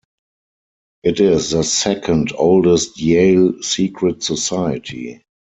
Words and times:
It 1.03 1.19
is 1.19 1.51
the 1.51 1.63
second 1.63 2.31
oldest 2.35 2.99
Yale 2.99 3.61
secret 3.61 4.23
society. 4.23 5.21